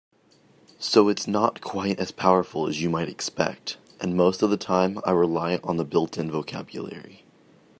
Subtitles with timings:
[0.79, 4.97] So it's not quite as powerful as you might expect, and most of the time
[5.05, 7.23] I rely on the built-in vocabulary.